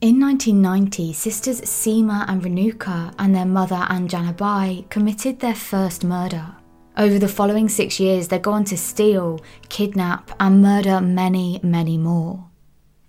In 0.00 0.20
1990, 0.20 1.12
sisters 1.12 1.60
Seema 1.62 2.24
and 2.28 2.40
Renuka 2.40 3.12
and 3.18 3.34
their 3.34 3.44
mother 3.44 3.84
Anjana 3.90 4.36
Bai 4.36 4.84
committed 4.90 5.40
their 5.40 5.56
first 5.56 6.04
murder. 6.04 6.54
Over 6.96 7.18
the 7.18 7.26
following 7.26 7.68
six 7.68 7.98
years, 7.98 8.28
they'd 8.28 8.40
go 8.40 8.52
on 8.52 8.62
to 8.66 8.76
steal, 8.76 9.40
kidnap, 9.68 10.30
and 10.38 10.62
murder 10.62 11.00
many, 11.00 11.58
many 11.64 11.98
more. 11.98 12.44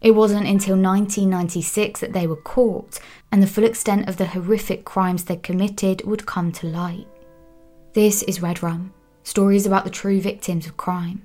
It 0.01 0.15
wasn't 0.15 0.47
until 0.47 0.75
1996 0.75 1.99
that 1.99 2.13
they 2.13 2.25
were 2.25 2.35
caught, 2.35 2.97
and 3.31 3.43
the 3.43 3.47
full 3.47 3.65
extent 3.65 4.09
of 4.09 4.17
the 4.17 4.25
horrific 4.25 4.83
crimes 4.83 5.25
they'd 5.25 5.43
committed 5.43 6.01
would 6.05 6.25
come 6.25 6.51
to 6.53 6.65
light. 6.65 7.05
This 7.93 8.23
is 8.23 8.41
Red 8.41 8.63
Rum 8.63 8.93
stories 9.21 9.67
about 9.67 9.83
the 9.83 9.91
true 9.91 10.19
victims 10.19 10.65
of 10.65 10.75
crime. 10.75 11.21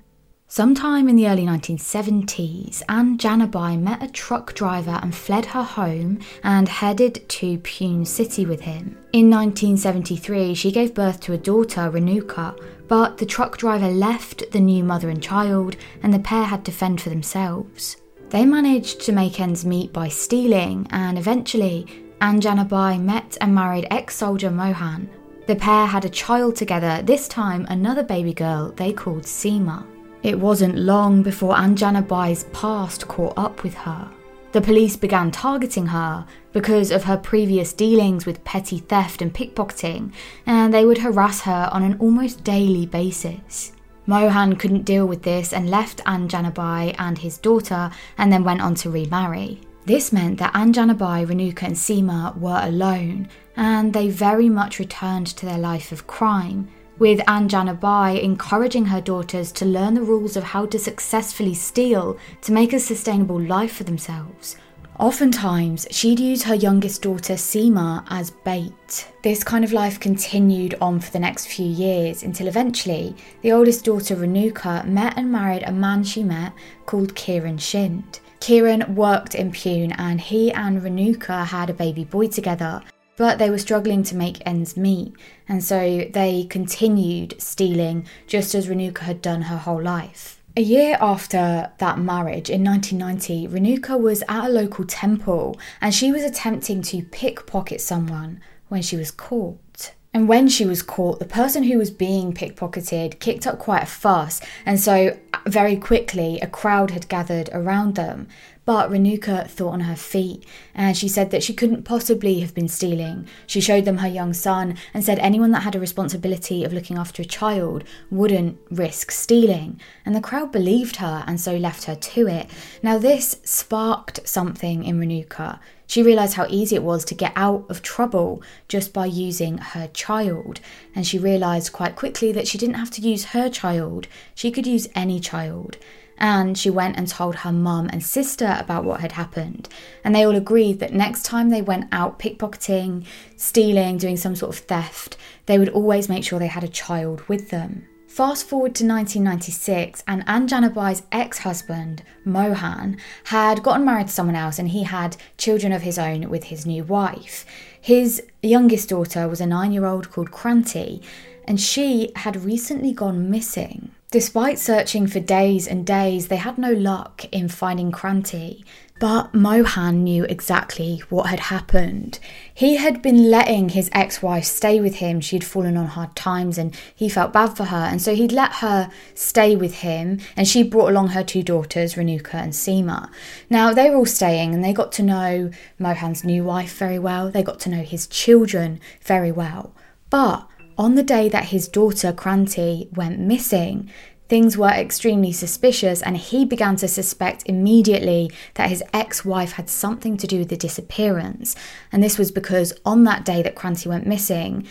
Sometime 0.55 1.09
in 1.09 1.17
the 1.17 1.27
early 1.27 1.45
1970s, 1.45 2.85
Anjana 2.85 3.51
Bai 3.51 3.77
met 3.77 4.01
a 4.01 4.07
truck 4.07 4.55
driver 4.55 5.01
and 5.03 5.13
fled 5.13 5.47
her 5.47 5.65
home 5.65 6.21
and 6.45 6.69
headed 6.69 7.29
to 7.29 7.59
Pune 7.59 8.07
City 8.07 8.47
with 8.47 8.61
him. 8.61 8.97
In 9.13 9.29
1973, 9.29 10.55
she 10.55 10.71
gave 10.71 10.95
birth 10.95 11.19
to 11.23 11.33
a 11.33 11.39
daughter, 11.39 11.91
Renuka, 11.91 12.57
but 12.87 13.19
the 13.19 13.27
truck 13.27 13.59
driver 13.59 13.89
left 13.89 14.49
the 14.53 14.61
new 14.61 14.85
mother 14.85 15.09
and 15.09 15.21
child, 15.21 15.75
and 16.05 16.15
the 16.15 16.21
pair 16.21 16.45
had 16.45 16.65
to 16.67 16.71
fend 16.71 17.01
for 17.01 17.09
themselves. 17.09 17.97
They 18.29 18.45
managed 18.45 19.01
to 19.07 19.13
make 19.13 19.41
ends 19.41 19.65
meet 19.65 19.93
by 19.93 20.07
stealing, 20.07 20.87
and 20.91 21.19
eventually, 21.19 21.85
Anjana 22.21 22.69
Bai 22.69 22.97
met 22.97 23.37
and 23.41 23.53
married 23.53 23.89
ex 23.91 24.15
soldier 24.15 24.53
Mohan. 24.53 25.11
The 25.49 25.57
pair 25.57 25.87
had 25.87 26.05
a 26.05 26.09
child 26.09 26.55
together, 26.55 27.03
this 27.03 27.27
time 27.27 27.67
another 27.69 28.05
baby 28.05 28.33
girl 28.33 28.71
they 28.77 28.93
called 28.93 29.25
Seema. 29.25 29.85
It 30.25 30.41
wasn't 30.41 30.79
long 30.79 31.23
before 31.23 31.55
Anjana 31.55 32.09
Bai's 32.09 32.45
past 32.45 33.07
caught 33.09 33.35
up 33.37 33.63
with 33.63 33.75
her. 33.75 34.11
The 34.53 34.63
police 34.63 34.97
began 34.97 35.31
targeting 35.31 35.89
her 35.89 36.25
because 36.55 36.91
of 36.91 37.05
her 37.05 37.19
previous 37.19 37.75
dealings 37.75 38.25
with 38.25 38.43
petty 38.43 38.79
theft 38.79 39.21
and 39.21 39.35
pickpocketing, 39.35 40.15
and 40.47 40.73
they 40.73 40.87
would 40.87 40.97
harass 40.97 41.43
her 41.43 41.69
on 41.71 41.83
an 41.83 41.99
almost 42.01 42.43
daily 42.43 42.87
basis. 42.87 43.73
Mohan 44.07 44.57
couldn't 44.57 44.87
deal 44.87 45.05
with 45.05 45.25
this 45.25 45.53
and 45.53 45.69
left 45.69 46.03
Anjana 46.05 46.55
Bai 46.55 46.95
and 46.99 47.19
his 47.19 47.37
daughter 47.37 47.91
and 48.17 48.33
then 48.33 48.45
went 48.45 48.63
on 48.63 48.75
to 48.77 48.89
remarry. 48.89 49.61
This 49.85 50.11
meant 50.11 50.39
that 50.39 50.55
Anjana 50.55 50.97
Bai, 50.97 51.27
Renuka, 51.27 51.65
and 51.65 51.77
Seema 51.77 52.35
were 52.39 52.61
alone, 52.63 53.29
and 53.59 53.93
they 53.93 54.09
very 54.09 54.49
much 54.49 54.79
returned 54.79 55.27
to 55.27 55.45
their 55.45 55.59
life 55.59 55.93
of 55.93 56.07
crime, 56.07 56.69
with 56.99 57.19
Anjana 57.21 57.79
Bai 57.79 58.13
encouraging 58.13 58.87
her 58.87 59.01
daughters 59.01 59.51
to 59.53 59.65
learn 59.65 59.95
the 59.95 60.03
rules 60.03 60.37
of 60.37 60.45
how 60.45 60.67
to 60.67 60.79
successfully 60.79 61.55
steal 61.55 62.17
to 62.43 62.53
make 62.53 62.73
a 62.73 62.81
sustainable 62.81 63.41
life 63.41 63.77
for 63.77 63.85
themselves. 63.85 64.57
Oftentimes, 65.01 65.89
she'd 65.91 66.21
use 66.21 66.45
her 66.45 66.55
youngest 66.55 67.03
daughter 67.03 67.35
Seema 67.35 68.05
as 68.11 68.31
bait. 68.31 69.11
This 69.23 69.43
kind 69.43 69.65
of 69.65 69.73
life 69.73 69.99
continued 69.99 70.77
on 70.81 71.01
for 71.01 71.11
the 71.11 71.19
next 71.19 71.47
few 71.47 71.67
years 71.67 72.23
until 72.23 72.47
eventually 72.47 73.17
the 73.43 73.51
oldest 73.51 73.85
daughter 73.85 74.15
Renuka 74.15 74.87
met 74.87 75.15
and 75.17 75.33
married 75.33 75.65
a 75.65 75.73
man 75.73 76.05
she 76.05 76.23
met 76.23 76.53
called 76.87 77.17
Kiran 77.17 77.59
Shind. 77.59 78.21
Kiran 78.39 78.95
worked 78.95 79.35
in 79.35 79.51
Pune 79.51 79.95
and 79.99 80.21
he 80.21 80.53
and 80.53 80.81
Renuka 80.81 81.47
had 81.47 81.71
a 81.71 81.75
baby 81.75 82.05
boy 82.05 82.29
together, 82.29 82.81
but 83.17 83.39
they 83.39 83.51
were 83.51 83.59
struggling 83.59 84.03
to 84.05 84.17
make 84.17 84.47
ends 84.47 84.77
meet, 84.77 85.15
and 85.49 85.63
so 85.63 86.09
they 86.13 86.47
continued 86.51 87.41
stealing 87.41 88.07
just 88.27 88.55
as 88.55 88.69
Renuka 88.69 89.01
had 89.01 89.23
done 89.23 89.43
her 89.43 89.59
whole 89.59 89.83
life. 89.83 90.41
A 90.57 90.63
year 90.63 90.97
after 91.01 91.73
that 91.79 91.99
marriage, 91.99 92.49
in 92.49 92.63
1990, 92.63 93.49
Renuka 93.49 94.01
was 94.01 94.23
at 94.29 94.47
a 94.47 94.49
local 94.49 94.85
temple 94.85 95.59
and 95.81 95.93
she 95.93 96.13
was 96.13 96.23
attempting 96.23 96.81
to 96.83 97.03
pickpocket 97.03 97.81
someone 97.81 98.41
when 98.69 98.81
she 98.81 98.97
was 98.97 99.11
caught. 99.11 99.95
And 100.13 100.29
when 100.29 100.49
she 100.49 100.65
was 100.65 100.81
caught, 100.81 101.19
the 101.19 101.25
person 101.25 101.65
who 101.65 101.77
was 101.77 101.91
being 101.91 102.33
pickpocketed 102.33 103.19
kicked 103.19 103.49
up 103.49 103.59
quite 103.59 103.83
a 103.83 103.87
fuss, 103.87 104.41
and 104.65 104.79
so 104.79 105.19
uh, 105.33 105.39
very 105.45 105.77
quickly 105.77 106.39
a 106.41 106.47
crowd 106.47 106.93
had 106.93 107.09
gathered 107.09 107.51
around 107.53 107.97
them. 107.97 108.29
But 108.67 108.91
Renuka 108.91 109.47
thought 109.49 109.75
on 109.75 109.81
her 109.81 109.97
feet, 109.97 110.45
and 110.75 110.97
she 110.97 111.07
said 111.07 111.31
that 111.31 111.43
she 111.43 111.53
couldn't 111.53 111.85
possibly 111.85 112.41
have 112.41 112.55
been 112.55 112.69
stealing. 112.69 113.29
She 113.47 113.61
showed 113.61 113.85
them 113.85 113.99
her 113.99 114.09
young 114.09 114.33
son 114.33 114.77
and 114.95 115.05
said 115.05 115.19
anyone 115.19 115.51
that 115.51 115.65
had 115.65 115.75
a 115.75 115.81
responsibility 115.81 116.65
of 116.65 116.73
looking 116.73 116.97
after 116.97 117.21
a 117.21 117.27
child 117.27 117.85
wouldn't 118.11 118.59
risk 118.71 119.11
stealing. 119.11 119.81
And 120.07 120.17
the 120.17 120.23
crowd 120.23 120.51
believed 120.51 120.97
her 120.97 121.25
and 121.27 121.39
so 121.39 121.57
left 121.57 121.85
her 121.85 121.95
to 121.95 122.27
it. 122.27 122.49
Now, 122.83 122.97
this 122.97 123.39
sparked 123.45 124.27
something 124.27 124.83
in 124.85 124.99
Renuka. 124.99 125.61
She 125.87 126.03
realised 126.03 126.35
how 126.35 126.47
easy 126.49 126.77
it 126.77 126.83
was 126.83 127.05
to 127.05 127.15
get 127.15 127.33
out 127.37 127.67
of 127.69 127.83
trouble 127.83 128.43
just 128.69 128.95
by 128.95 129.05
using 129.05 129.59
her 129.59 129.89
child, 129.89 130.61
and 130.95 131.07
she 131.07 131.19
realised 131.19 131.75
quite 131.75 131.97
quickly 131.97 132.33
that 132.33 132.49
she 132.49 132.57
didn't 132.57 132.77
have 132.77 132.91
to 132.93 133.03
use 133.03 133.27
her 133.27 133.51
child, 133.51 134.07
she 134.35 134.51
could 134.51 134.67
use 134.67 134.89
any 134.95 135.21
child 135.21 135.77
and 136.19 136.57
she 136.57 136.71
went 136.71 136.97
and 136.97 137.09
told 137.09 137.37
her 137.37 137.53
mum 137.53 137.89
and 137.93 138.03
sister 138.03 138.57
about 138.59 138.85
what 138.85 139.01
had 139.01 139.13
happened. 139.13 139.69
And 140.03 140.15
they 140.15 140.25
all 140.25 140.35
agreed 140.35 140.81
that 140.81 140.93
next 140.93 141.25
time 141.25 141.51
they 141.51 141.63
went 141.63 141.87
out 141.93 142.19
pickpocketing, 142.19 143.05
stealing, 143.37 143.99
doing 143.99 144.17
some 144.17 144.37
sort 144.37 144.57
of 144.57 144.65
theft, 144.65 145.17
they 145.47 145.59
would 145.59 145.69
always 145.71 146.09
make 146.09 146.25
sure 146.25 146.39
they 146.39 146.47
had 146.47 146.65
a 146.65 146.69
child 146.69 147.23
with 147.29 147.51
them. 147.51 147.87
Fast 148.15 148.47
forward 148.47 148.77
to 148.77 148.87
1996, 148.87 150.05
and 150.07 150.25
Anjana 150.27 150.73
Bai's 150.73 151.03
ex 151.11 151.39
husband, 151.39 152.05
Mohan, 152.25 152.97
had 153.25 153.65
gotten 153.65 153.85
married 153.85 154.07
to 154.07 154.13
someone 154.13 154.37
else 154.37 154.61
and 154.61 154.69
he 154.69 154.85
had 154.85 155.17
children 155.37 155.73
of 155.73 155.83
his 155.83 155.99
own 155.99 156.31
with 156.31 156.45
his 156.45 156.65
new 156.65 156.85
wife. 156.85 157.45
His 157.81 158.23
youngest 158.41 158.91
daughter 158.91 159.27
was 159.27 159.41
a 159.41 159.47
nine 159.47 159.73
year 159.73 159.85
old 159.85 160.13
called 160.13 160.31
Kranti, 160.31 161.03
and 161.45 161.61
she 161.61 162.13
had 162.15 162.45
recently 162.45 162.93
gone 162.93 163.31
missing. 163.33 163.91
Despite 164.15 164.61
searching 164.61 165.09
for 165.09 165.19
days 165.19 165.67
and 165.67 165.85
days, 165.85 166.29
they 166.29 166.37
had 166.37 166.57
no 166.57 166.71
luck 166.71 167.25
in 167.33 167.49
finding 167.49 167.91
Kranti. 167.91 168.63
But 169.01 169.35
Mohan 169.35 170.05
knew 170.05 170.23
exactly 170.23 171.03
what 171.09 171.31
had 171.31 171.41
happened. 171.41 172.21
He 172.55 172.77
had 172.77 173.03
been 173.03 173.29
letting 173.29 173.71
his 173.71 173.91
ex 173.93 174.23
wife 174.23 174.45
stay 174.45 174.81
with 174.81 174.95
him. 174.95 175.21
She'd 175.21 175.43
fallen 175.43 175.77
on 175.77 175.87
hard 175.87 176.15
times 176.15 176.59
and 176.59 176.77
he 176.95 177.09
felt 177.09 177.33
bad 177.33 177.57
for 177.57 177.65
her. 177.65 177.77
And 177.77 178.01
so 178.01 178.15
he'd 178.15 178.31
let 178.31 178.53
her 178.53 178.89
stay 179.15 179.57
with 179.57 179.79
him. 179.79 180.21
And 180.37 180.47
she 180.47 180.63
brought 180.63 180.91
along 180.91 181.09
her 181.09 181.25
two 181.25 181.43
daughters, 181.43 181.95
Renuka 181.95 182.35
and 182.35 182.53
Seema. 182.53 183.11
Now, 183.51 183.75
they 183.75 183.91
were 183.91 183.97
all 183.97 184.07
staying 184.07 184.55
and 184.55 184.63
they 184.63 184.73
got 184.73 184.93
to 184.93 185.03
know 185.03 185.51
Mohan's 185.77 186.23
new 186.23 186.45
wife 186.45 186.79
very 186.79 187.01
well. 187.01 187.33
They 187.33 187.43
got 187.43 187.59
to 187.61 187.69
know 187.69 187.83
his 187.83 188.07
children 188.07 188.79
very 189.03 189.33
well. 189.33 189.75
But 190.09 190.49
on 190.77 190.95
the 190.95 191.03
day 191.03 191.29
that 191.29 191.47
his 191.47 191.69
daughter 191.69 192.13
Kranti 192.13 192.93
went 192.97 193.21
missing, 193.21 193.91
things 194.29 194.57
were 194.57 194.69
extremely 194.69 195.33
suspicious, 195.33 196.03
and 196.03 196.17
he 196.17 196.45
began 196.45 196.77
to 196.77 196.89
suspect 196.89 197.43
immediately 197.47 198.31
that 198.55 198.71
his 198.71 198.83
ex 198.93 199.25
wife 199.25 199.53
had 199.53 199.69
something 199.69 200.17
to 200.17 200.27
do 200.27 200.39
with 200.39 200.49
the 200.49 200.57
disappearance. 200.57 201.55
And 201.93 202.03
this 202.03 202.19
was 202.19 202.31
because 202.31 202.73
on 202.85 203.05
that 203.05 203.25
day 203.25 203.43
that 203.43 203.57
Kranti 203.57 203.87
went 203.87 204.07
missing, 204.07 204.67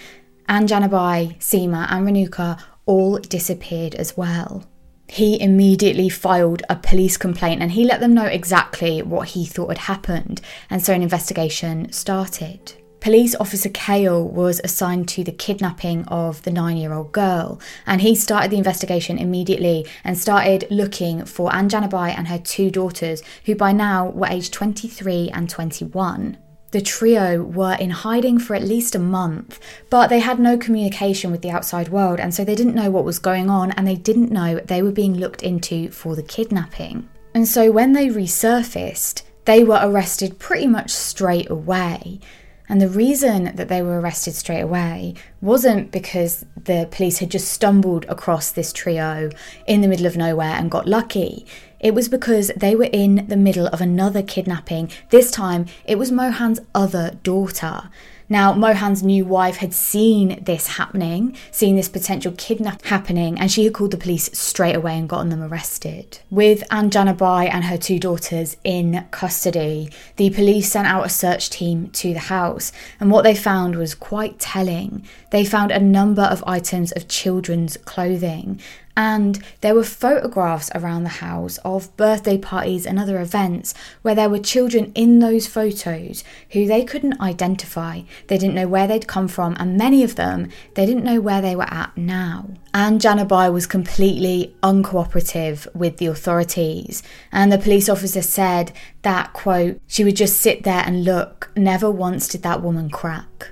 Anjanabai, 0.50 1.38
Seema, 1.39 1.88
and 1.89 2.07
Renuka 2.07 2.59
all 2.85 3.17
disappeared 3.19 3.95
as 3.95 4.17
well. 4.17 4.65
He 5.07 5.39
immediately 5.39 6.09
filed 6.09 6.63
a 6.69 6.75
police 6.75 7.17
complaint 7.17 7.61
and 7.61 7.71
he 7.71 7.85
let 7.85 8.00
them 8.00 8.13
know 8.13 8.25
exactly 8.25 9.01
what 9.01 9.29
he 9.29 9.45
thought 9.45 9.69
had 9.69 9.77
happened, 9.77 10.41
and 10.69 10.83
so 10.83 10.94
an 10.94 11.03
investigation 11.03 11.91
started. 11.91 12.82
Police 13.03 13.35
officer 13.35 13.67
Kale 13.67 14.25
was 14.25 14.61
assigned 14.63 15.09
to 15.09 15.25
the 15.25 15.33
kidnapping 15.33 16.05
of 16.05 16.41
the 16.44 16.51
nine 16.51 16.77
year 16.77 16.94
old 16.94 17.11
girl, 17.11 17.59
and 17.85 18.00
he 18.00 18.15
started 18.15 18.50
the 18.50 18.57
investigation 18.57 19.17
immediately 19.17 19.85
and 20.05 20.17
started 20.17 20.65
looking 20.69 21.25
for 21.25 21.51
Anjanabai 21.51 22.17
and 22.17 22.29
her 22.29 22.38
two 22.38 22.71
daughters, 22.71 23.21
who 23.45 23.55
by 23.55 23.73
now 23.73 24.07
were 24.07 24.27
aged 24.27 24.53
23 24.53 25.29
and 25.33 25.50
21. 25.50 26.38
The 26.71 26.79
trio 26.79 27.44
were 27.44 27.73
in 27.73 27.89
hiding 27.89 28.39
for 28.39 28.55
at 28.55 28.63
least 28.63 28.95
a 28.95 29.00
month, 29.00 29.59
but 29.89 30.07
they 30.07 30.19
had 30.19 30.39
no 30.39 30.57
communication 30.57 31.29
with 31.29 31.41
the 31.41 31.51
outside 31.51 31.89
world, 31.89 32.21
and 32.21 32.33
so 32.33 32.45
they 32.45 32.55
didn't 32.55 32.73
know 32.73 32.89
what 32.89 33.03
was 33.03 33.19
going 33.19 33.50
on 33.50 33.71
and 33.71 33.85
they 33.85 33.97
didn't 33.97 34.31
know 34.31 34.59
they 34.59 34.81
were 34.81 34.94
being 34.94 35.15
looked 35.17 35.44
into 35.44 35.91
for 35.91 36.15
the 36.15 36.23
kidnapping. 36.23 37.09
And 37.35 37.50
so 37.50 37.69
when 37.69 37.91
they 37.91 38.07
resurfaced, 38.07 39.23
they 39.44 39.61
were 39.65 39.81
arrested 39.83 40.39
pretty 40.39 40.67
much 40.67 40.91
straight 40.91 41.50
away. 41.50 42.21
And 42.69 42.81
the 42.81 42.88
reason 42.88 43.56
that 43.56 43.68
they 43.68 43.81
were 43.81 44.00
arrested 44.00 44.36
straight 44.36 44.62
away 44.62 45.15
wasn't 45.42 45.92
because 45.92 46.45
the 46.56 46.88
police 46.92 47.19
had 47.19 47.30
just 47.30 47.50
stumbled 47.50 48.06
across 48.06 48.51
this 48.51 48.71
trio 48.71 49.30
in 49.68 49.81
the 49.81 49.88
middle 49.88 50.06
of 50.06 50.15
nowhere 50.15 50.56
and 50.56 50.71
got 50.71 50.88
lucky. 50.88 51.45
It 51.80 51.94
was 51.94 52.07
because 52.07 52.51
they 52.56 52.75
were 52.75 52.89
in 52.94 53.25
the 53.27 53.36
middle 53.36 53.68
of 53.68 53.81
another 53.81 54.21
kidnapping. 54.21 54.89
This 55.10 55.30
time, 55.30 55.65
it 55.83 55.98
was 55.98 56.12
Mohan's 56.12 56.62
other 56.74 57.19
daughter. 57.24 57.89
Now, 58.29 58.53
Mohan's 58.53 59.03
new 59.03 59.25
wife 59.25 59.57
had 59.57 59.73
seen 59.73 60.43
this 60.43 60.67
happening, 60.67 61.35
seen 61.51 61.75
this 61.75 61.89
potential 61.89 62.33
kidnap 62.37 62.83
happening, 62.85 63.39
and 63.39 63.51
she 63.51 63.65
had 63.65 63.73
called 63.73 63.91
the 63.91 63.97
police 63.97 64.29
straight 64.37 64.75
away 64.75 64.97
and 64.97 65.09
gotten 65.09 65.29
them 65.29 65.43
arrested. 65.43 66.19
With 66.29 66.63
Anjana 66.69 67.17
Bai 67.17 67.45
and 67.45 67.65
her 67.65 67.77
two 67.77 67.99
daughters 67.99 68.57
in 68.63 69.05
custody, 69.11 69.89
the 70.15 70.29
police 70.29 70.71
sent 70.71 70.87
out 70.87 71.05
a 71.05 71.09
search 71.09 71.49
team 71.49 71.89
to 71.91 72.13
the 72.13 72.19
house, 72.19 72.71
and 72.99 73.11
what 73.11 73.23
they 73.23 73.35
found 73.35 73.75
was 73.75 73.95
quite 73.95 74.39
telling. 74.39 75.05
They 75.31 75.45
found 75.45 75.71
a 75.71 75.79
number 75.79 76.23
of 76.23 76.43
items 76.47 76.91
of 76.93 77.07
children's 77.07 77.77
clothing, 77.77 78.59
and 78.95 79.43
there 79.61 79.75
were 79.75 79.83
photographs 79.83 80.69
around 80.75 81.03
the 81.03 81.09
house 81.09 81.57
of 81.59 81.95
birthday 81.97 82.37
parties 82.37 82.85
and 82.85 82.99
other 82.99 83.19
events 83.19 83.73
where 84.01 84.15
there 84.15 84.29
were 84.29 84.39
children 84.39 84.91
in 84.93 85.19
those 85.19 85.47
photos 85.47 86.23
who 86.51 86.67
they 86.67 86.83
couldn't 86.83 87.19
identify. 87.19 88.01
They 88.27 88.37
didn't 88.37 88.55
know 88.55 88.67
where 88.67 88.87
they'd 88.87 89.07
come 89.07 89.27
from, 89.27 89.55
and 89.59 89.77
many 89.77 90.03
of 90.03 90.15
them, 90.15 90.49
they 90.75 90.85
didn't 90.85 91.05
know 91.05 91.21
where 91.21 91.41
they 91.41 91.55
were 91.55 91.71
at 91.73 91.95
now. 91.97 92.49
Anjanabai 92.73 93.51
was 93.51 93.67
completely 93.67 94.55
uncooperative 94.63 95.73
with 95.75 95.97
the 95.97 96.07
authorities, 96.07 97.03
and 97.31 97.51
the 97.51 97.57
police 97.57 97.89
officer 97.89 98.21
said 98.21 98.71
that, 99.03 99.33
quote, 99.33 99.79
she 99.87 100.03
would 100.03 100.15
just 100.15 100.39
sit 100.39 100.63
there 100.63 100.83
and 100.85 101.03
look, 101.03 101.51
never 101.55 101.89
once 101.91 102.27
did 102.27 102.43
that 102.43 102.61
woman 102.61 102.89